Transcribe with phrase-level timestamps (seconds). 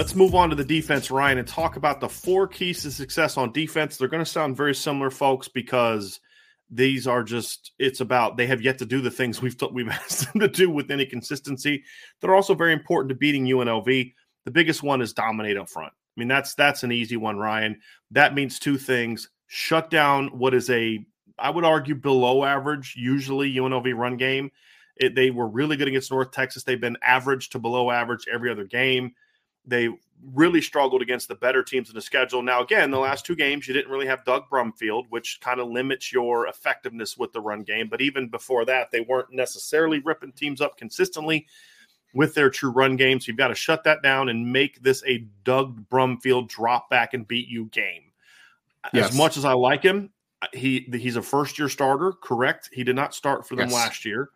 [0.00, 3.36] Let's move on to the defense, Ryan, and talk about the four keys to success
[3.36, 3.98] on defense.
[3.98, 6.20] They're going to sound very similar, folks, because
[6.70, 9.88] these are just it's about they have yet to do the things we've t- we've
[9.90, 11.84] asked them to do with any consistency.
[12.18, 14.14] They're also very important to beating UNLV.
[14.46, 15.92] The biggest one is dominate up front.
[15.92, 17.78] I mean, that's that's an easy one, Ryan.
[18.10, 21.04] That means two things: shut down what is a
[21.38, 24.50] I would argue below average, usually UNLV run game.
[24.96, 26.64] It, they were really good against North Texas.
[26.64, 29.12] They've been average to below average every other game.
[29.66, 29.88] They
[30.34, 32.42] really struggled against the better teams in the schedule.
[32.42, 35.68] Now, again, the last two games, you didn't really have Doug Brumfield, which kind of
[35.68, 37.88] limits your effectiveness with the run game.
[37.88, 41.46] But even before that, they weren't necessarily ripping teams up consistently
[42.12, 43.20] with their true run game.
[43.20, 47.14] So you've got to shut that down and make this a Doug Brumfield drop back
[47.14, 48.04] and beat you game.
[48.92, 49.10] Yes.
[49.10, 50.10] As much as I like him,
[50.52, 52.70] he he's a first year starter, correct?
[52.72, 53.74] He did not start for them yes.
[53.74, 54.30] last year.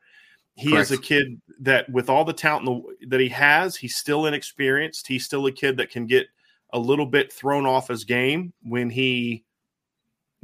[0.56, 0.90] He Correct.
[0.90, 5.06] is a kid that, with all the talent that he has, he's still inexperienced.
[5.06, 6.28] He's still a kid that can get
[6.72, 9.44] a little bit thrown off his game when he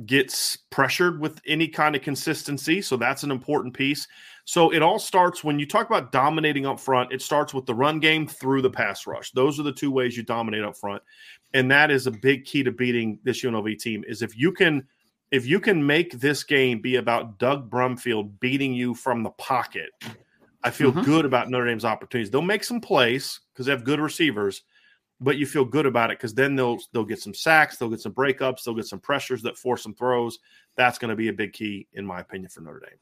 [0.07, 2.83] gets pressured with any kind of consistency.
[2.83, 4.09] So that's an important piece.
[4.47, 7.75] So it all starts when you talk about dominating up front, it starts with the
[7.75, 9.31] run game through the pass rush.
[9.31, 11.03] Those are the two ways you dominate up front.
[11.55, 14.87] And that is a big key to beating this UNLV team is if you can–
[15.31, 19.91] if you can make this game be about Doug Brumfield beating you from the pocket,
[20.63, 21.03] I feel mm-hmm.
[21.03, 22.31] good about Notre Dame's opportunities.
[22.31, 24.63] They'll make some plays because they have good receivers,
[25.21, 28.01] but you feel good about it because then they'll they'll get some sacks, they'll get
[28.01, 30.39] some breakups, they'll get some pressures that force some throws.
[30.77, 32.99] That's going to be a big key, in my opinion, for Notre Dame.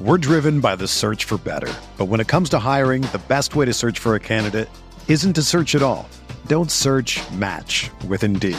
[0.00, 3.56] We're driven by the search for better, but when it comes to hiring, the best
[3.56, 4.68] way to search for a candidate
[5.08, 6.08] isn't to search at all.
[6.46, 7.20] Don't search.
[7.32, 8.58] Match with Indeed.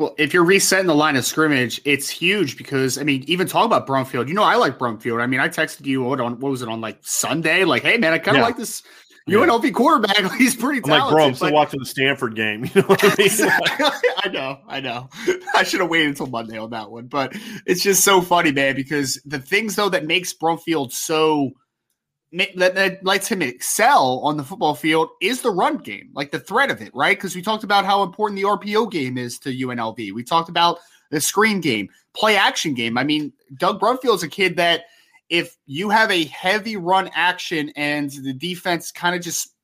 [0.00, 3.66] Well, if you're resetting the line of scrimmage, it's huge because I mean, even talk
[3.66, 4.28] about Brumfield.
[4.28, 5.20] You know, I like Brumfield.
[5.20, 7.64] I mean, I texted you what on what was it on like Sunday?
[7.64, 8.46] Like, hey man, I kind of yeah.
[8.46, 8.82] like this
[9.28, 9.70] UNLV yeah.
[9.72, 10.32] quarterback.
[10.38, 10.92] He's pretty talented.
[10.92, 12.64] I'm like, bro, I'm still watching the Stanford game.
[12.74, 13.92] You know what I mean?
[14.24, 15.10] I know, I know.
[15.54, 17.34] I should have waited until Monday on that one, but
[17.66, 18.76] it's just so funny, man.
[18.76, 21.50] Because the things though that makes Brumfield so
[22.32, 26.70] that, lets him excel on the football field is the run game, like the threat
[26.70, 27.16] of it, right?
[27.16, 30.12] Because we talked about how important the RPO game is to UNLV.
[30.12, 30.78] We talked about
[31.10, 32.96] the screen game, play action game.
[32.96, 34.84] I mean, Doug Brumfield is a kid that
[35.28, 39.54] if you have a heavy run action and the defense kind of just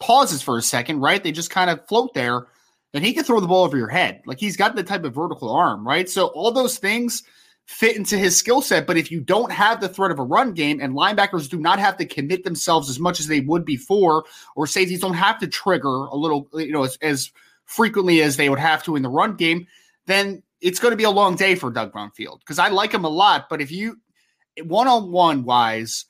[0.00, 1.22] pauses for a second, right?
[1.22, 2.46] They just kind of float there,
[2.92, 4.22] then he can throw the ball over your head.
[4.26, 6.08] Like he's got the type of vertical arm, right?
[6.08, 7.22] So all those things–
[7.70, 8.84] fit into his skill set.
[8.84, 11.78] But if you don't have the threat of a run game and linebackers do not
[11.78, 14.24] have to commit themselves as much as they would before,
[14.56, 17.30] or safeties don't have to trigger a little, you know, as, as
[17.66, 19.68] frequently as they would have to in the run game,
[20.06, 23.04] then it's going to be a long day for Doug Brumfield because I like him
[23.04, 23.48] a lot.
[23.48, 24.00] But if you
[24.64, 26.06] one on one wise,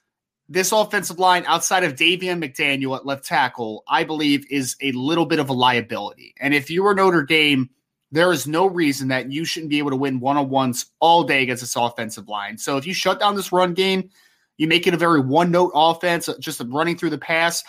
[0.48, 5.26] this offensive line outside of Davion McDaniel at left tackle, I believe, is a little
[5.26, 6.34] bit of a liability.
[6.40, 7.68] And if you were Notre Dame,
[8.12, 11.22] there is no reason that you shouldn't be able to win one on ones all
[11.24, 12.58] day against this offensive line.
[12.58, 14.10] So if you shut down this run game,
[14.58, 17.62] you make it a very one note offense, just running through the pass.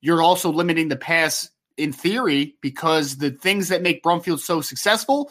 [0.00, 5.30] You're also limiting the pass in theory because the things that make Brumfield so successful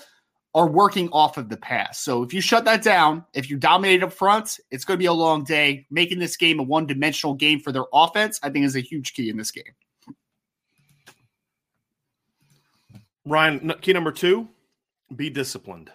[0.55, 1.99] are working off of the pass.
[1.99, 5.07] So if you shut that down, if you dominate up front, it's going to be
[5.07, 5.85] a long day.
[5.89, 9.13] Making this game a one dimensional game for their offense, I think, is a huge
[9.13, 9.63] key in this game.
[13.25, 14.49] Ryan, key number two,
[15.13, 15.91] be disciplined.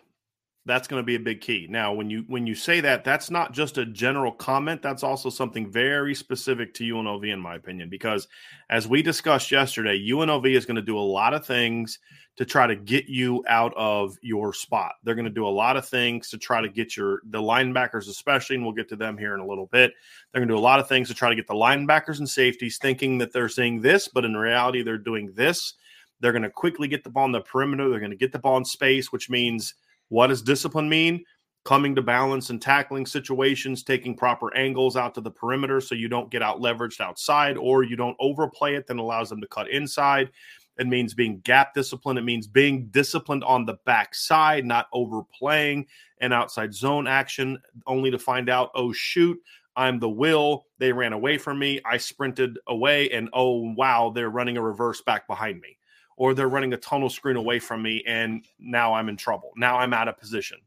[0.67, 1.67] That's going to be a big key.
[1.71, 4.83] Now, when you when you say that, that's not just a general comment.
[4.83, 8.29] That's also something very specific to UNLV, in my opinion, because
[8.69, 11.99] as we discussed yesterday, UNLV is going to do a lot of things
[12.37, 14.93] to try to get you out of your spot.
[15.03, 18.07] They're going to do a lot of things to try to get your the linebackers,
[18.09, 19.93] especially, and we'll get to them here in a little bit.
[20.33, 22.29] They're going to do a lot of things to try to get the linebackers and
[22.29, 25.75] safeties thinking that they're saying this, but in reality, they're doing this
[26.21, 27.89] they're going to quickly get the ball on the perimeter.
[27.89, 29.75] They're going to get the ball in space, which means
[30.09, 31.25] what does discipline mean?
[31.65, 36.09] Coming to balance and tackling situations, taking proper angles out to the perimeter so you
[36.09, 39.69] don't get out leveraged outside or you don't overplay it, then allows them to cut
[39.69, 40.31] inside.
[40.79, 42.19] It means being gap disciplined.
[42.19, 45.87] It means being disciplined on the backside, not overplaying
[46.21, 49.39] an outside zone action, only to find out, oh, shoot,
[49.77, 50.67] I'm the will.
[50.79, 51.81] They ran away from me.
[51.85, 55.78] I sprinted away, and oh, wow, they're running a reverse back behind me
[56.19, 59.53] or they're running a tunnel screen away from me and now I'm in trouble.
[59.57, 60.59] Now I'm out of position.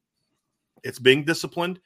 [0.84, 1.80] It's being disciplined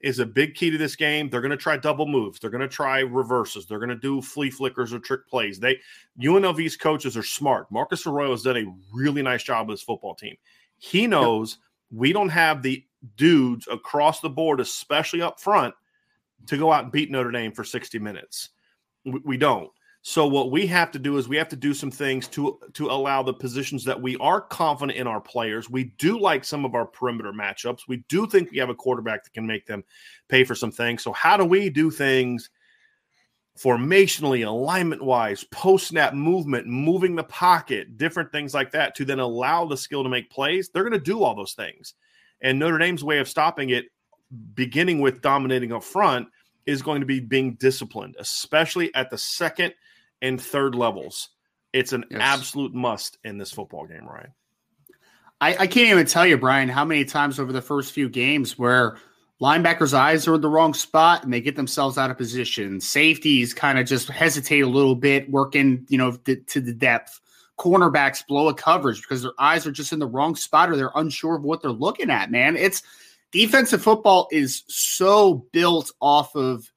[0.00, 1.30] is a big key to this game.
[1.30, 2.40] They're going to try double moves.
[2.40, 3.64] They're going to try reverses.
[3.64, 5.60] They're going to do flea flickers or trick plays.
[5.60, 5.78] They
[6.20, 7.70] UNLV's coaches are smart.
[7.70, 10.34] Marcus Arroyo has done a really nice job with his football team.
[10.78, 12.00] He knows yep.
[12.00, 12.84] we don't have the
[13.16, 15.74] dudes across the board, especially up front,
[16.46, 18.48] to go out and beat Notre Dame for 60 minutes.
[19.04, 19.70] We, we don't.
[20.04, 22.90] So what we have to do is we have to do some things to to
[22.90, 25.70] allow the positions that we are confident in our players.
[25.70, 27.82] We do like some of our perimeter matchups.
[27.86, 29.84] We do think we have a quarterback that can make them
[30.28, 31.04] pay for some things.
[31.04, 32.50] So how do we do things
[33.56, 39.20] formationally, alignment wise, post snap movement, moving the pocket, different things like that to then
[39.20, 40.68] allow the skill to make plays?
[40.68, 41.94] They're going to do all those things.
[42.40, 43.84] And Notre Dame's way of stopping it,
[44.54, 46.26] beginning with dominating up front,
[46.66, 49.74] is going to be being disciplined, especially at the second
[50.22, 51.28] and third levels.
[51.74, 52.20] It's an yes.
[52.22, 54.32] absolute must in this football game, Ryan.
[55.40, 58.58] I, I can't even tell you, Brian, how many times over the first few games
[58.58, 58.96] where
[59.42, 62.80] linebackers' eyes are in the wrong spot and they get themselves out of position.
[62.80, 67.20] Safeties kind of just hesitate a little bit, working, you know, to, to the depth.
[67.58, 70.92] Cornerbacks blow a coverage because their eyes are just in the wrong spot or they're
[70.94, 72.56] unsure of what they're looking at, man.
[72.56, 72.82] It's
[73.32, 76.71] defensive football is so built off of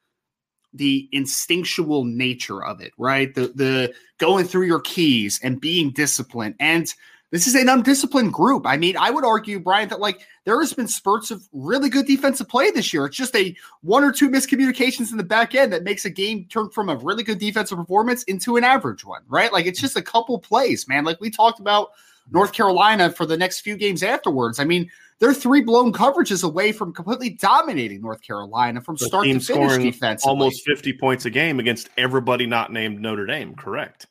[0.77, 3.34] the instinctual nature of it, right?
[3.34, 6.55] The the going through your keys and being disciplined.
[6.60, 6.94] And
[7.32, 8.65] this is an undisciplined group.
[8.65, 12.05] I mean, I would argue, Brian, that like there has been spurts of really good
[12.05, 13.05] defensive play this year.
[13.05, 16.46] It's just a one or two miscommunications in the back end that makes a game
[16.50, 19.51] turn from a really good defensive performance into an average one, right?
[19.51, 21.03] Like it's just a couple plays, man.
[21.03, 21.91] Like we talked about
[22.32, 24.60] North Carolina for the next few games afterwards.
[24.60, 24.89] I mean,
[25.20, 29.78] they're three blown coverages away from completely dominating North Carolina from the start to finish
[29.78, 30.26] defense.
[30.26, 34.08] Almost 50 points a game against everybody not named Notre Dame, correct?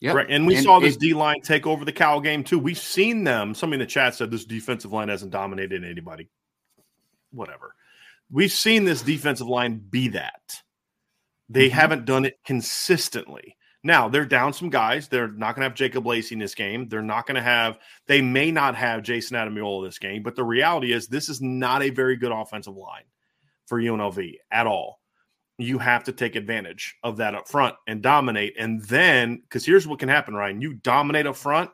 [0.00, 0.12] Yeah.
[0.12, 0.26] Right.
[0.28, 2.58] And we and saw this D line take over the Cal game too.
[2.58, 3.52] We've seen them.
[3.52, 6.28] Somebody in the chat said this defensive line hasn't dominated anybody.
[7.32, 7.74] Whatever.
[8.30, 10.62] We've seen this defensive line be that.
[11.48, 11.74] They mm-hmm.
[11.74, 13.56] haven't done it consistently.
[13.84, 15.08] Now they're down some guys.
[15.08, 16.88] They're not going to have Jacob Lacey in this game.
[16.88, 17.78] They're not going to have.
[18.06, 20.22] They may not have Jayson Ademilola this game.
[20.22, 23.04] But the reality is, this is not a very good offensive line
[23.66, 25.00] for UNLV at all.
[25.58, 28.54] You have to take advantage of that up front and dominate.
[28.58, 31.70] And then, because here's what can happen, Ryan: you dominate up front.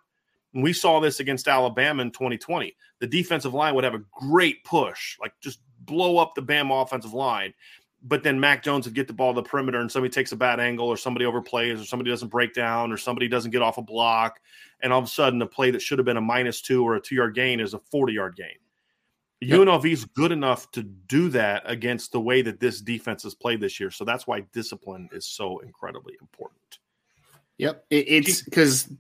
[0.53, 2.77] We saw this against Alabama in 2020.
[3.01, 7.13] The defensive line would have a great push, like just blow up the Bama offensive
[7.13, 7.53] line
[8.07, 10.37] but then Mac Jones would get the ball to the perimeter and somebody takes a
[10.37, 13.79] bad angle or somebody overplays or somebody doesn't break down or somebody doesn't get off
[13.79, 14.41] a block.
[14.83, 16.97] And all of a sudden, a play that should have been a minus two or
[16.97, 18.57] a two yard gain is a 40 yard gain.
[19.41, 19.61] Yep.
[19.61, 23.61] UNLV is good enough to do that against the way that this defense has played
[23.61, 23.91] this year.
[23.91, 26.79] So that's why discipline is so incredibly important.
[27.57, 27.85] Yep.
[27.91, 28.91] It, it's because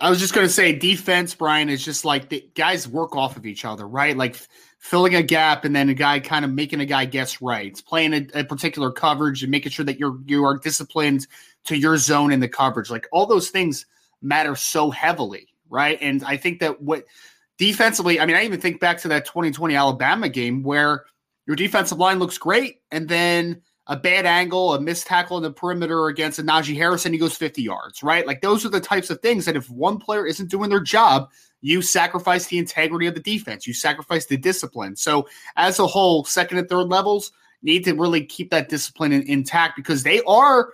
[0.00, 3.36] I was just going to say defense, Brian, is just like the guys work off
[3.36, 4.16] of each other, right?
[4.16, 4.36] Like
[4.78, 7.66] filling a gap and then a guy kind of making a guy guess right.
[7.66, 11.26] It's playing a, a, particular coverage and making sure that you're you are disciplined
[11.64, 12.90] to your zone in the coverage.
[12.90, 13.86] Like all those things
[14.22, 15.98] matter so heavily, right?
[16.00, 17.04] And I think that what
[17.58, 21.04] defensively, I mean, I even think back to that 2020 Alabama game where
[21.46, 25.50] your defensive line looks great and then a bad angle, a missed tackle in the
[25.50, 28.26] perimeter against a Najee Harrison, he goes 50 yards, right?
[28.26, 31.30] Like those are the types of things that if one player isn't doing their job,
[31.62, 33.66] you sacrifice the integrity of the defense.
[33.66, 34.96] You sacrifice the discipline.
[34.96, 39.22] So, as a whole, second and third levels need to really keep that discipline in,
[39.22, 40.72] intact because they are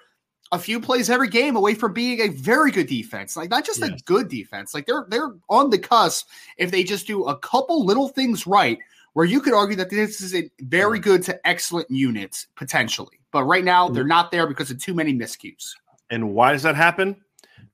[0.50, 3.36] a few plays every game away from being a very good defense.
[3.36, 3.90] Like not just yes.
[3.90, 4.74] a good defense.
[4.74, 8.78] Like they're they're on the cusp if they just do a couple little things right
[9.18, 13.18] where you could argue that this is a very good to excellent unit potentially.
[13.32, 13.94] But right now mm-hmm.
[13.94, 15.72] they're not there because of too many miscues.
[16.08, 17.16] And why does that happen?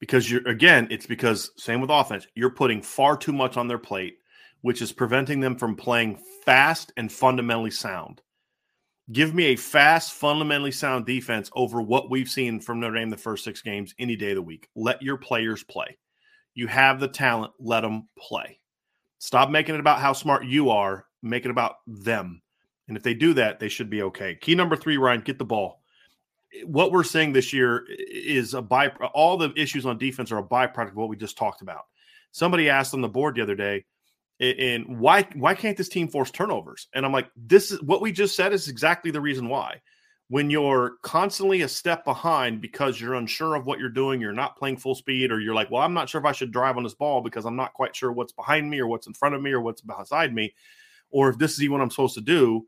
[0.01, 3.79] because you're again, it's because same with offense, you're putting far too much on their
[3.79, 4.19] plate,
[4.61, 8.21] which is preventing them from playing fast and fundamentally sound.
[9.13, 13.17] Give me a fast, fundamentally sound defense over what we've seen from Notre Dame the
[13.17, 14.69] first six games any day of the week.
[14.75, 15.97] Let your players play.
[16.55, 18.61] You have the talent, let them play.
[19.19, 22.43] Stop making it about how smart you are, make it about them.
[22.89, 24.35] And if they do that, they should be okay.
[24.35, 25.81] Key number three, Ryan, get the ball
[26.65, 30.43] what we're seeing this year is a by all the issues on defense are a
[30.43, 31.87] byproduct of what we just talked about.
[32.33, 33.85] Somebody asked on the board the other day,
[34.41, 36.89] and why why can't this team force turnovers?
[36.95, 39.81] And I'm like, this is what we just said is exactly the reason why.
[40.29, 44.57] When you're constantly a step behind because you're unsure of what you're doing, you're not
[44.57, 46.83] playing full speed, or you're like, well, I'm not sure if I should drive on
[46.83, 49.43] this ball because I'm not quite sure what's behind me or what's in front of
[49.43, 50.55] me or what's beside me,
[51.15, 52.67] or if this is even what I'm supposed to do,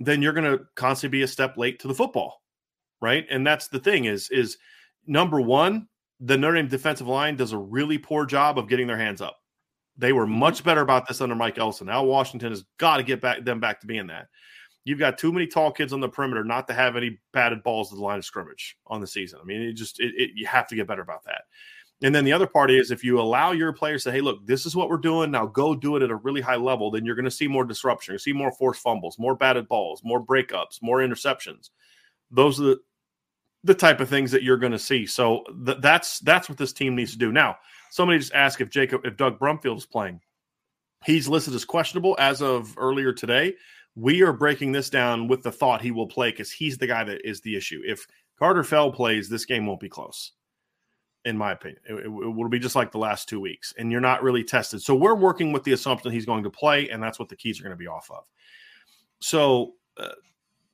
[0.00, 2.42] then you're going to constantly be a step late to the football
[3.02, 3.26] right?
[3.28, 4.56] And that's the thing is is
[5.06, 5.88] number one,
[6.20, 9.36] the Notre Dame defensive line does a really poor job of getting their hands up.
[9.98, 10.38] They were mm-hmm.
[10.38, 11.88] much better about this under Mike Elston.
[11.88, 14.28] Now Washington has got to get back them back to being that.
[14.84, 17.90] You've got too many tall kids on the perimeter not to have any batted balls
[17.90, 19.38] to the line of scrimmage on the season.
[19.40, 21.42] I mean, it just it, it, you have to get better about that.
[22.02, 24.44] And then the other part is if you allow your players to say, hey, look,
[24.46, 25.30] this is what we're doing.
[25.30, 27.64] Now go do it at a really high level, then you're going to see more
[27.64, 28.12] disruption.
[28.12, 31.70] You see more forced fumbles, more batted balls, more breakups, more interceptions.
[32.30, 32.80] Those are the
[33.64, 35.06] the type of things that you're going to see.
[35.06, 37.30] So th- that's that's what this team needs to do.
[37.30, 37.56] Now,
[37.90, 40.20] somebody just asked if Jacob if Doug Brumfield is playing.
[41.04, 43.54] He's listed as questionable as of earlier today.
[43.94, 47.04] We are breaking this down with the thought he will play because he's the guy
[47.04, 47.82] that is the issue.
[47.84, 48.06] If
[48.38, 50.32] Carter Fell plays, this game won't be close,
[51.24, 51.80] in my opinion.
[51.88, 54.82] It, it, will be just like the last two weeks, and you're not really tested.
[54.82, 57.60] So we're working with the assumption he's going to play, and that's what the keys
[57.60, 58.24] are going to be off of.
[59.20, 59.74] So.
[59.96, 60.08] Uh,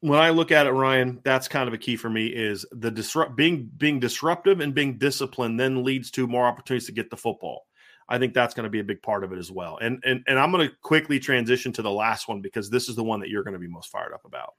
[0.00, 2.88] when I look at it, Ryan, that's kind of a key for me is the
[2.88, 7.16] disrupt being being disruptive and being disciplined then leads to more opportunities to get the
[7.16, 7.66] football.
[8.08, 9.78] I think that's going to be a big part of it as well.
[9.82, 12.96] And and and I'm going to quickly transition to the last one because this is
[12.96, 14.54] the one that you're going to be most fired up about.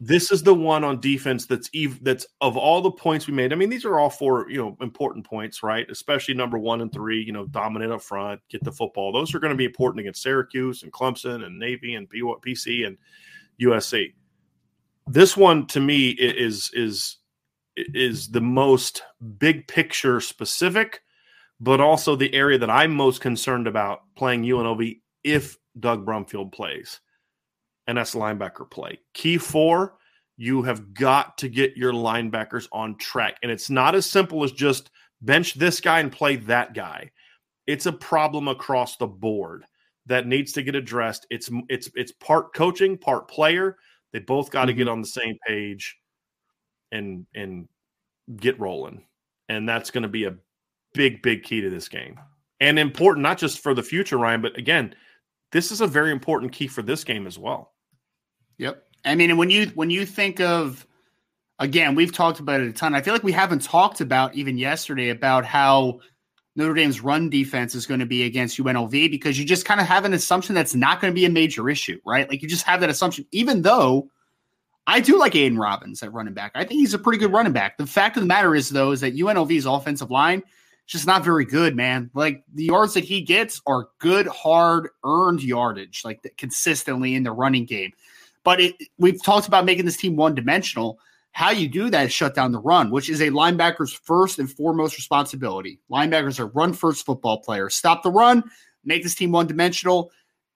[0.00, 3.52] This is the one on defense that's ev- that's of all the points we made.
[3.52, 5.90] I mean, these are all four you know important points, right?
[5.90, 7.20] Especially number one and three.
[7.20, 9.12] You know, dominate up front, get the football.
[9.12, 12.96] Those are going to be important against Syracuse and Clemson and Navy and BC and
[13.60, 14.12] USC
[15.08, 17.16] this one to me is is
[17.76, 19.02] is the most
[19.38, 21.02] big picture specific,
[21.60, 27.00] but also the area that I'm most concerned about playing UNLV if Doug Brumfield plays,
[27.88, 29.00] and that's linebacker play.
[29.14, 29.94] Key four,
[30.36, 34.52] you have got to get your linebackers on track, and it's not as simple as
[34.52, 34.90] just
[35.20, 37.10] bench this guy and play that guy.
[37.66, 39.64] It's a problem across the board
[40.06, 41.26] that needs to get addressed.
[41.30, 43.76] It's it's it's part coaching, part player.
[44.12, 44.78] They both got to mm-hmm.
[44.78, 45.96] get on the same page
[46.92, 47.68] and and
[48.36, 49.06] get rolling.
[49.48, 50.36] And that's going to be a
[50.94, 52.20] big big key to this game.
[52.60, 54.94] And important not just for the future, Ryan, but again,
[55.52, 57.72] this is a very important key for this game as well.
[58.58, 58.84] Yep.
[59.04, 60.86] I mean, when you when you think of
[61.58, 62.94] again, we've talked about it a ton.
[62.94, 66.00] I feel like we haven't talked about even yesterday about how
[66.56, 69.86] Notre Dame's run defense is going to be against UNLV because you just kind of
[69.86, 72.28] have an assumption that's not going to be a major issue, right?
[72.28, 74.10] Like you just have that assumption, even though
[74.88, 76.52] I do like Aidan Robbins at running back.
[76.54, 77.76] I think he's a pretty good running back.
[77.76, 80.44] The fact of the matter is, though, is that UNLV's offensive line is
[80.86, 82.10] just not very good, man.
[82.14, 87.32] Like the yards that he gets are good, hard earned yardage, like consistently in the
[87.32, 87.92] running game.
[88.44, 90.98] But it, we've talked about making this team one dimensional.
[91.32, 94.50] How you do that is shut down the run, which is a linebacker's first and
[94.50, 95.78] foremost responsibility.
[95.90, 97.74] Linebackers are run first football players.
[97.74, 98.42] Stop the run,
[98.84, 100.10] make this team one dimensional.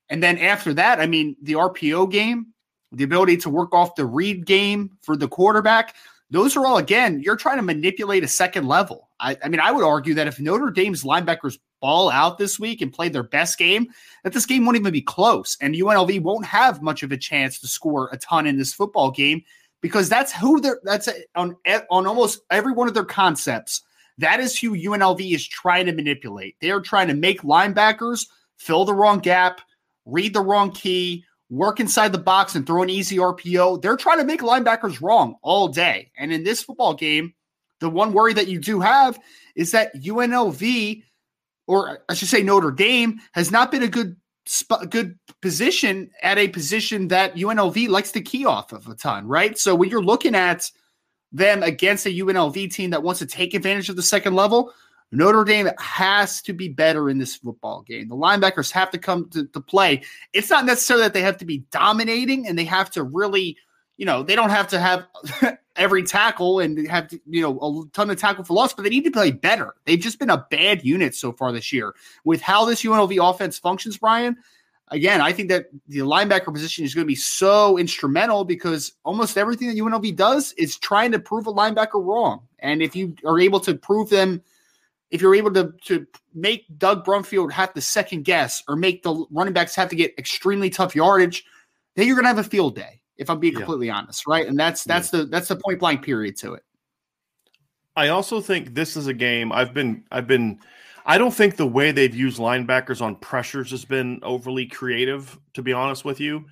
[0.09, 2.49] And then after that, I mean, the RPO game,
[2.91, 5.95] the ability to work off the read game for the quarterback,
[6.31, 9.09] those are all, again, you're trying to manipulate a second level.
[9.21, 12.81] I, I mean, I would argue that if Notre Dame's linebackers ball out this week
[12.81, 13.89] and play their best game,
[14.25, 15.59] that this game won't even be close.
[15.61, 19.11] And UNLV won't have much of a chance to score a ton in this football
[19.11, 19.43] game
[19.83, 21.57] because that's who they're that's on
[21.91, 23.83] on almost every one of their concepts.
[24.17, 26.57] That is who UNLV is trying to manipulate.
[26.61, 29.61] They are trying to make linebackers fill the wrong gap,
[30.07, 33.83] read the wrong key, work inside the box and throw an easy RPO.
[33.83, 36.11] They're trying to make linebackers wrong all day.
[36.17, 37.35] And in this football game,
[37.81, 39.19] the one worry that you do have
[39.57, 41.03] is that UNLV,
[41.67, 44.17] or I should say Notre Dame, has not been a good
[44.47, 49.27] sp- good position at a position that UNLV likes to key off of a ton,
[49.27, 49.59] right?
[49.59, 50.71] So when you're looking at
[51.33, 54.73] them against a UNLV team that wants to take advantage of the second level,
[55.13, 58.09] Notre Dame has to be better in this football game.
[58.09, 60.03] The linebackers have to come to, to play.
[60.33, 63.57] It's not necessarily that they have to be dominating and they have to really,
[63.99, 65.07] you know, they don't have to have
[65.77, 69.05] every tackle and have you know a ton of tackle for loss, but they need
[69.05, 69.75] to play better.
[69.85, 71.95] They've just been a bad unit so far this year.
[72.25, 74.37] With how this UNLV offense functions, Brian,
[74.89, 79.39] again, I think that the linebacker position is going to be so instrumental because almost
[79.39, 82.43] everything that UNLV does is trying to prove a linebacker wrong.
[82.59, 84.43] And if you are able to prove them,
[85.11, 89.27] if you're able to to make Doug Brumfield have to second guess or make the
[89.31, 91.45] running backs have to get extremely tough yardage,
[91.97, 93.61] then you're going to have a field day if I'm being yeah.
[93.61, 94.47] completely honest, right?
[94.47, 95.21] And that's that's yeah.
[95.21, 96.63] the that's the point blank period to it.
[97.97, 100.61] I also think this is a game I've been I've been
[101.05, 105.63] I don't think the way they've used linebackers on pressures has been overly creative, to
[105.63, 106.45] be honest with you.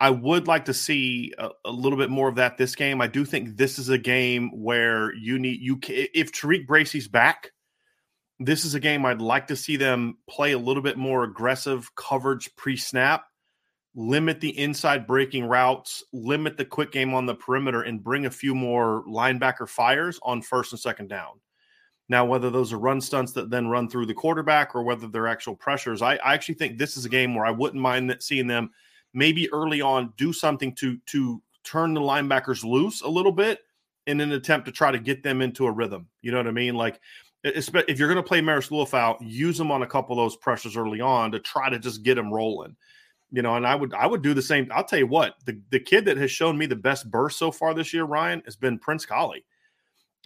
[0.00, 3.00] I would like to see a, a, little bit more of that this game.
[3.00, 7.52] I do think this is a game where you need you if TaRiq Bracy's back,
[8.40, 11.94] this is a game I'd like to see them play a little bit more aggressive
[11.94, 13.24] coverage pre-snap
[13.94, 18.30] limit the inside breaking routes, limit the quick game on the perimeter, and bring a
[18.30, 21.40] few more linebacker fires on first and second down.
[22.08, 25.28] Now, whether those are run stunts that then run through the quarterback or whether they're
[25.28, 28.46] actual pressures, I, I actually think this is a game where I wouldn't mind seeing
[28.46, 28.70] them
[29.14, 33.60] maybe early on do something to to turn the linebackers loose a little bit
[34.06, 36.08] in an attempt to try to get them into a rhythm.
[36.22, 36.74] You know what I mean?
[36.74, 37.00] Like
[37.44, 40.76] if you're going to play Marist Liufau, use them on a couple of those pressures
[40.76, 42.76] early on to try to just get them rolling
[43.32, 44.70] you know, and I would I would do the same.
[44.72, 47.50] I'll tell you what, the, the kid that has shown me the best burst so
[47.50, 49.44] far this year, Ryan, has been Prince Kollie.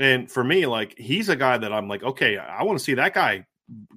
[0.00, 2.94] And for me, like he's a guy that I'm like, okay, I want to see
[2.94, 3.46] that guy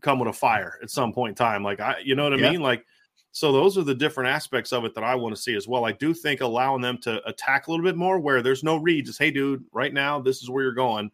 [0.02, 1.64] come with a fire at some point in time.
[1.64, 2.52] Like I, you know what I yeah.
[2.52, 2.62] mean?
[2.62, 2.86] Like,
[3.32, 5.86] so those are the different aspects of it that I want to see as well.
[5.86, 9.08] I do think allowing them to attack a little bit more where there's no read,
[9.08, 11.10] just hey, dude, right now this is where you're going.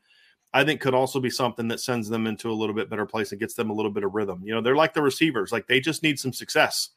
[0.53, 3.31] I think could also be something that sends them into a little bit better place
[3.31, 4.41] and gets them a little bit of rhythm.
[4.43, 6.91] You know, they're like the receivers, like they just need some success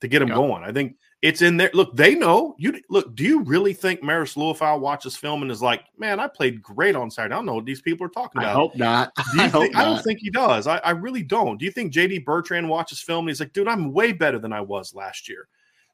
[0.00, 0.36] to get them yep.
[0.36, 0.62] going.
[0.62, 1.70] I think it's in there.
[1.72, 2.78] Look, they know you.
[2.90, 6.62] Look, do you really think Marist Liufau watches film and is like, "Man, I played
[6.62, 7.34] great on Saturday.
[7.34, 9.12] I don't know what these people are talking about." I hope not.
[9.14, 9.82] Do I, think, not.
[9.82, 10.66] I don't think he does.
[10.66, 11.58] I, I, really don't.
[11.58, 14.52] Do you think JD Bertrand watches film and he's like, "Dude, I'm way better than
[14.52, 15.48] I was last year."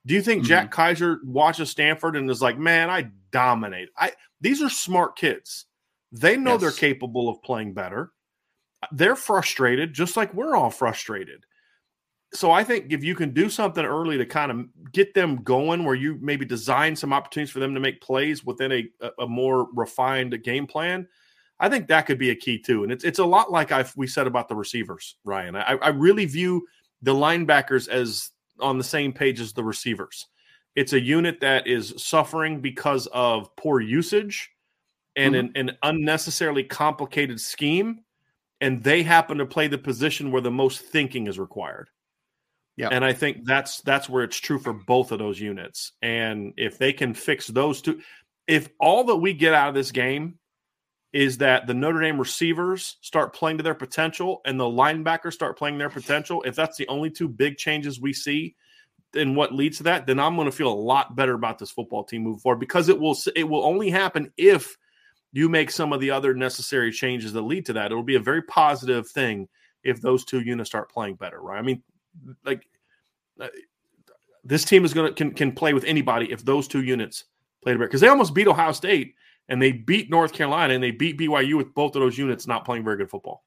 [0.04, 0.48] Do you think mm-hmm.
[0.48, 5.66] Jack Kaiser watches Stanford and is like, "Man, I dominate." I these are smart kids.
[6.10, 6.60] They know yes.
[6.60, 8.10] they're capable of playing better.
[8.90, 11.46] They're frustrated, just like we're all frustrated
[12.34, 15.84] so I think if you can do something early to kind of get them going,
[15.84, 19.68] where you maybe design some opportunities for them to make plays within a, a more
[19.74, 21.06] refined game plan,
[21.60, 22.82] I think that could be a key too.
[22.82, 25.56] And it's it's a lot like I we said about the receivers, Ryan.
[25.56, 26.66] I, I really view
[27.02, 30.26] the linebackers as on the same page as the receivers.
[30.74, 34.50] It's a unit that is suffering because of poor usage
[35.16, 35.46] and mm-hmm.
[35.54, 38.00] an, an unnecessarily complicated scheme
[38.62, 41.88] and they happen to play the position where the most thinking is required.
[42.76, 42.88] Yeah.
[42.90, 45.92] And I think that's that's where it's true for both of those units.
[46.00, 48.00] And if they can fix those two,
[48.46, 50.38] if all that we get out of this game
[51.12, 55.58] is that the Notre Dame receivers start playing to their potential and the linebackers start
[55.58, 58.56] playing their potential, if that's the only two big changes we see,
[59.12, 61.70] then what leads to that, then I'm going to feel a lot better about this
[61.70, 64.78] football team moving forward because it will it will only happen if
[65.32, 67.86] you make some of the other necessary changes that lead to that.
[67.86, 69.48] It'll be a very positive thing
[69.84, 71.58] if those two units start playing better, right?
[71.58, 71.82] I mean,
[72.44, 72.66] like
[73.40, 73.48] uh,
[74.44, 77.24] this team is going to can can play with anybody if those two units
[77.62, 79.14] play better because they almost beat Ohio State
[79.48, 82.64] and they beat North Carolina and they beat BYU with both of those units not
[82.64, 83.44] playing very good football.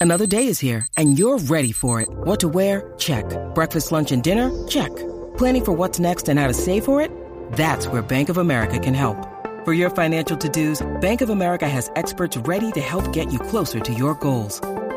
[0.00, 2.08] Another day is here and you're ready for it.
[2.10, 2.92] What to wear?
[2.98, 3.24] Check.
[3.54, 4.50] Breakfast, lunch, and dinner?
[4.66, 4.94] Check.
[5.36, 7.10] Planning for what's next and how to save for it?
[7.52, 9.28] That's where Bank of America can help.
[9.64, 13.78] For your financial to-dos, Bank of America has experts ready to help get you closer
[13.78, 14.60] to your goals.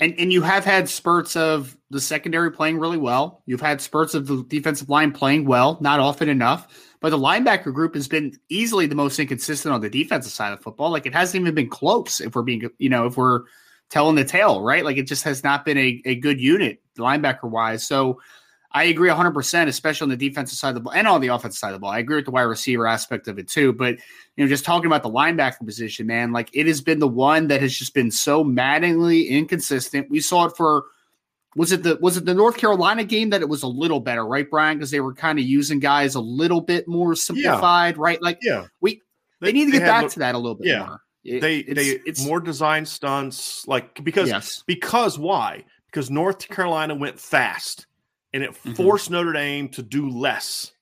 [0.00, 3.42] And and you have had spurts of the secondary playing really well.
[3.46, 6.66] You've had spurts of the defensive line playing well, not often enough.
[7.00, 10.60] But the linebacker group has been easily the most inconsistent on the defensive side of
[10.60, 10.90] football.
[10.90, 13.42] Like it hasn't even been close if we're being, you know, if we're
[13.88, 14.84] telling the tale, right?
[14.84, 17.86] Like it just has not been a, a good unit linebacker wise.
[17.86, 18.20] So
[18.72, 21.58] I agree 100%, especially on the defensive side of the ball and on the offensive
[21.58, 21.90] side of the ball.
[21.90, 23.72] I agree with the wide receiver aspect of it too.
[23.72, 23.96] But,
[24.36, 27.48] you know, just talking about the linebacker position, man, like it has been the one
[27.48, 30.08] that has just been so maddeningly inconsistent.
[30.08, 30.84] We saw it for,
[31.56, 34.24] was it the was it the North Carolina game that it was a little better,
[34.24, 34.78] right, Brian?
[34.78, 38.02] Because they were kind of using guys a little bit more simplified, yeah.
[38.02, 38.22] right?
[38.22, 39.02] Like, yeah, we
[39.40, 40.86] they, they need to get back to that a little bit yeah.
[40.86, 41.00] more.
[41.24, 44.62] It, they it's, they it's more design stunts, like because yes.
[44.64, 45.64] because why?
[45.86, 47.86] Because North Carolina went fast
[48.32, 48.72] and it mm-hmm.
[48.72, 50.72] forced Notre Dame to do less.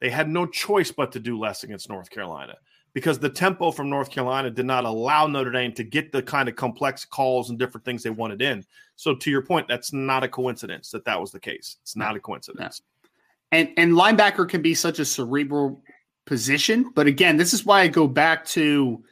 [0.00, 2.56] They had no choice but to do less against North Carolina
[2.92, 6.48] because the tempo from North Carolina did not allow Notre Dame to get the kind
[6.48, 8.64] of complex calls and different things they wanted in.
[8.96, 11.76] So, to your point, that's not a coincidence that that was the case.
[11.82, 12.82] It's not a coincidence.
[13.52, 15.82] And and linebacker can be such a cerebral
[16.26, 19.02] position, but again, this is why I go back to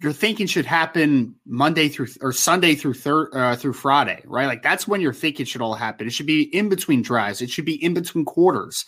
[0.00, 4.46] your thinking should happen Monday through or Sunday through third uh, through Friday, right?
[4.46, 6.06] Like that's when your thinking should all happen.
[6.06, 7.42] It should be in between drives.
[7.42, 8.84] It should be in between quarters.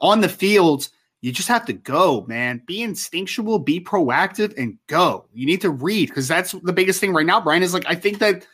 [0.00, 0.88] On the field,
[1.22, 2.62] you just have to go, man.
[2.66, 5.26] Be instinctual, be proactive, and go.
[5.32, 7.62] You need to read because that's the biggest thing right now, Brian.
[7.62, 8.46] Is like I think that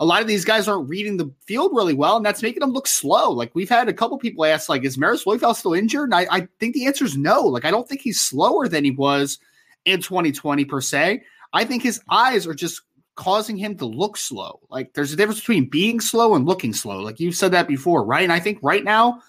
[0.00, 2.72] a lot of these guys aren't reading the field really well, and that's making them
[2.72, 3.30] look slow.
[3.30, 6.12] Like we've had a couple people ask, like, is Marist Liufau still injured?
[6.12, 7.42] And I, I think the answer is no.
[7.42, 9.38] Like I don't think he's slower than he was
[9.84, 11.22] in 2020 per se.
[11.54, 12.82] I think his eyes are just
[13.14, 14.60] causing him to look slow.
[14.70, 17.00] Like there's a difference between being slow and looking slow.
[17.00, 18.24] Like you've said that before, right?
[18.24, 19.22] And I think right now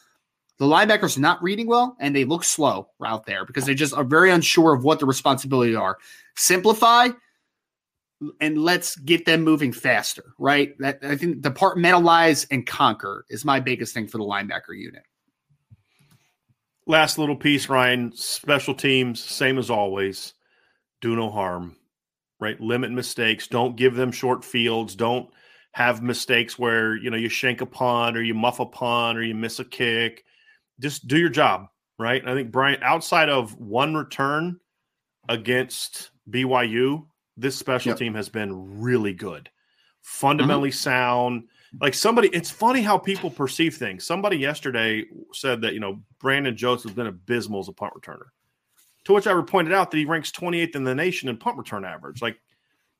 [0.57, 3.93] the linebackers are not reading well and they look slow out there because they just
[3.93, 5.97] are very unsure of what the responsibilities are.
[6.35, 7.09] Simplify
[8.41, 10.75] and let's get them moving faster, right?
[10.79, 15.03] That I think departmentalize and conquer is my biggest thing for the linebacker unit.
[16.88, 18.15] Last little piece, Ryan.
[18.15, 20.33] Special teams, same as always.
[21.01, 21.75] Do no harm
[22.39, 22.59] right?
[22.59, 23.47] Limit mistakes.
[23.47, 24.95] Don't give them short fields.
[24.95, 25.29] Don't
[25.71, 29.23] have mistakes where you know you shank a punt or you muff a punt or
[29.23, 30.23] you miss a kick.
[30.79, 31.67] Just do your job,
[31.99, 32.21] right?
[32.21, 34.59] And I think Brian, outside of one return
[35.27, 37.05] against BYU,
[37.37, 37.97] this special yep.
[37.97, 39.49] team has been really good,
[40.01, 40.75] fundamentally mm-hmm.
[40.75, 41.43] sound.
[41.81, 44.05] Like somebody, it's funny how people perceive things.
[44.05, 48.27] Somebody yesterday said that you know Brandon Joseph has been abysmal as a punt returner.
[49.05, 51.85] To which I pointed out that he ranks 28th in the nation in punt return
[51.85, 52.21] average.
[52.21, 52.37] Like,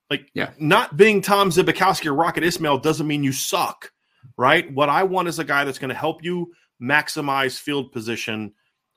[0.10, 0.52] like yeah.
[0.60, 3.92] not being Tom Zbikowski or Rocket Ismail doesn't mean you suck,
[4.38, 4.72] right?
[4.72, 8.54] What I want is a guy that's going to help you maximize field position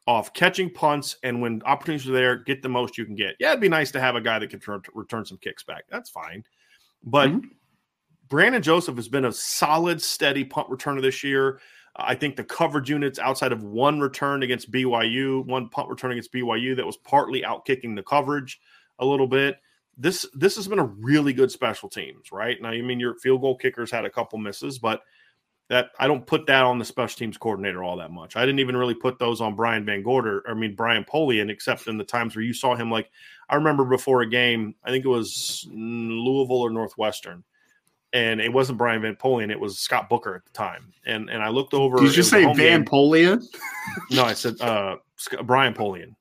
[0.07, 3.37] off catching punts and when opportunities are there, get the most you can get.
[3.39, 5.85] Yeah, it'd be nice to have a guy that can turn, return some kicks back.
[5.91, 6.45] That's fine.
[7.05, 7.49] But mm-hmm.
[8.29, 11.61] Brandon Joseph has been a solid, steady punt returner this year.
[11.99, 16.33] I think the coverage units outside of one return against BYU, one punt return against
[16.33, 18.61] BYU that was partly out kicking the coverage.
[18.99, 19.57] a little bit.
[19.97, 22.61] This this has been a really good special teams, right?
[22.61, 25.03] Now, I mean, your field goal kickers had a couple misses, but
[25.69, 28.37] that I don't put that on the special teams coordinator all that much.
[28.37, 31.99] I didn't even really put those on Brian VanGorder, I mean Brian Polian, except in
[31.99, 32.91] the times where you saw him.
[32.91, 33.11] Like
[33.49, 37.45] I remember before a game, I think it was Louisville or Northwestern,
[38.13, 40.93] and it wasn't Brian Van Polian, it was Scott Booker at the time.
[41.05, 41.99] And and I looked over.
[41.99, 42.85] Did you say Van game.
[42.85, 43.45] Polian?
[44.11, 44.97] No, I said uh,
[45.45, 46.15] Brian Polian.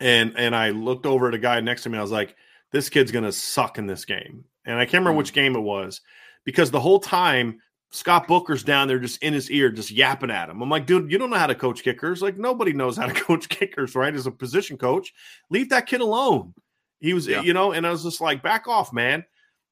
[0.00, 1.98] And and I looked over at a guy next to me.
[1.98, 2.36] I was like,
[2.72, 4.44] this kid's gonna suck in this game.
[4.64, 6.00] And I can't remember which game it was
[6.44, 7.60] because the whole time
[7.90, 10.62] Scott Booker's down there just in his ear, just yapping at him.
[10.62, 12.22] I'm like, dude, you don't know how to coach kickers.
[12.22, 14.14] Like nobody knows how to coach kickers, right?
[14.14, 15.12] As a position coach,
[15.50, 16.54] leave that kid alone.
[17.00, 17.42] He was, yeah.
[17.42, 19.24] you know, and I was just like, back off, man.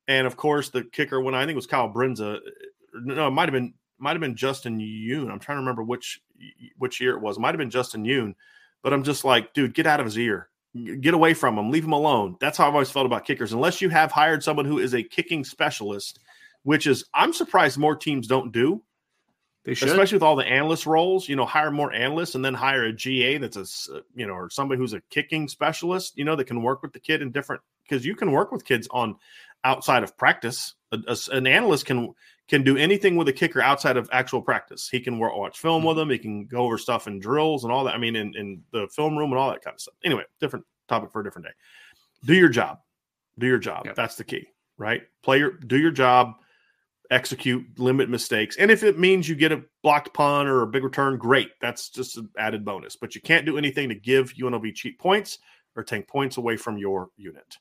[0.08, 2.40] And of course, the kicker when I think it was Kyle Brindza, uh,
[2.94, 5.30] no, it might have been might have been Justin Yoon.
[5.30, 6.20] I'm trying to remember which
[6.78, 7.36] which year it was.
[7.36, 8.34] It might have been Justin Yoon,
[8.82, 10.48] but I'm just like, dude, get out of his ear,
[11.00, 12.36] get away from him, leave him alone.
[12.40, 13.52] That's how I've always felt about kickers.
[13.52, 16.20] Unless you have hired someone who is a kicking specialist,
[16.62, 18.82] which is I'm surprised more teams don't do.
[19.64, 19.88] They should.
[19.88, 22.92] Especially with all the analyst roles, you know, hire more analysts and then hire a
[22.92, 26.44] GA that's a, uh, you know, or somebody who's a kicking specialist, you know, that
[26.44, 29.16] can work with the kid in different, because you can work with kids on
[29.64, 30.74] outside of practice.
[30.92, 32.14] A, a, an analyst can
[32.48, 34.88] can do anything with a kicker outside of actual practice.
[34.88, 35.88] He can watch film hmm.
[35.88, 36.10] with them.
[36.10, 37.94] He can go over stuff in drills and all that.
[37.94, 39.94] I mean, in, in the film room and all that kind of stuff.
[40.04, 41.52] Anyway, different topic for a different day.
[42.24, 42.78] Do your job.
[43.38, 43.86] Do your job.
[43.86, 43.94] Yep.
[43.94, 45.02] That's the key, right?
[45.22, 46.34] Play your do your job,
[47.10, 48.56] execute, limit mistakes.
[48.56, 51.50] And if it means you get a blocked punt or a big return, great.
[51.60, 52.96] That's just an added bonus.
[52.96, 55.38] But you can't do anything to give UNLV cheap points
[55.76, 57.58] or take points away from your unit.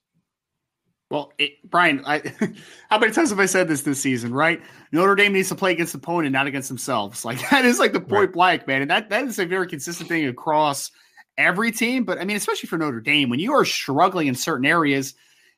[1.10, 2.20] Well, it, Brian, I,
[2.90, 4.34] how many times have I said this this season?
[4.34, 7.24] Right, Notre Dame needs to play against the opponent, not against themselves.
[7.24, 8.34] Like that is like the point right.
[8.34, 10.92] blank, man, and that that is a very consistent thing across
[11.38, 12.04] every team.
[12.04, 15.14] But I mean, especially for Notre Dame, when you are struggling in certain areas,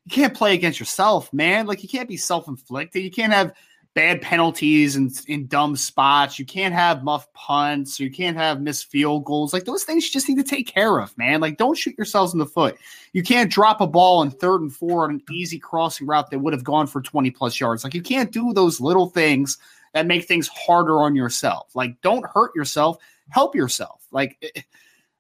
[0.06, 1.66] you can't play against yourself, man.
[1.66, 3.04] Like you can't be self inflicted.
[3.04, 3.54] You can't have
[4.00, 6.40] bad penalties and in dumb spots.
[6.40, 8.00] You can't have muff punts.
[8.00, 9.52] You can't have missed field goals.
[9.52, 11.42] Like those things you just need to take care of, man.
[11.42, 12.78] Like don't shoot yourselves in the foot.
[13.12, 16.40] You can't drop a ball in third and four on an easy crossing route that
[16.40, 17.84] would have gone for 20 plus yards.
[17.84, 19.58] Like you can't do those little things
[19.94, 21.76] that make things harder on yourself.
[21.76, 24.08] Like don't hurt yourself, help yourself.
[24.14, 24.42] Like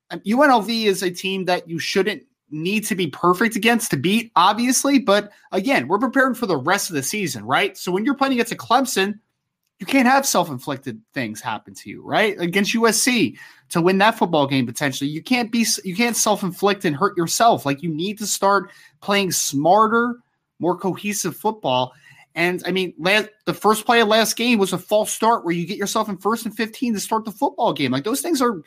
[0.09, 4.31] UNLV eh, is a team that you shouldn't need to be perfect against to beat,
[4.35, 4.99] obviously.
[4.99, 7.77] But again, we're preparing for the rest of the season, right?
[7.77, 9.19] So when you're playing against a Clemson,
[9.79, 12.39] you can't have self-inflicted things happen to you, right?
[12.39, 13.37] Against USC
[13.69, 17.65] to win that football game potentially, you can't be you can't self-inflict and hurt yourself.
[17.65, 20.17] Like you need to start playing smarter,
[20.59, 21.93] more cohesive football.
[22.35, 25.55] And I mean, last, the first play of last game was a false start where
[25.55, 27.91] you get yourself in first and 15 to start the football game.
[27.91, 28.61] Like those things are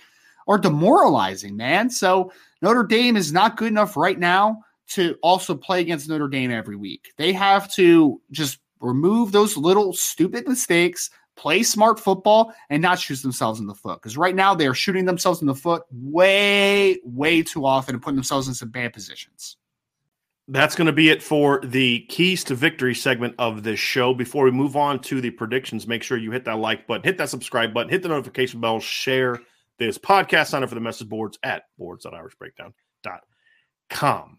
[0.46, 1.90] are demoralizing, man.
[1.90, 6.50] So Notre Dame is not good enough right now to also play against Notre Dame
[6.50, 7.12] every week.
[7.16, 13.22] They have to just remove those little stupid mistakes, play smart football, and not shoot
[13.22, 14.00] themselves in the foot.
[14.00, 18.02] Because right now they are shooting themselves in the foot way, way too often and
[18.02, 19.56] putting themselves in some bad positions.
[20.48, 24.12] That's going to be it for the keys to victory segment of this show.
[24.12, 27.16] Before we move on to the predictions, make sure you hit that like button, hit
[27.18, 29.40] that subscribe button, hit the notification bell, share
[29.78, 30.48] this podcast.
[30.48, 34.38] Sign up for the message boards at boards.irishbreakdown.com.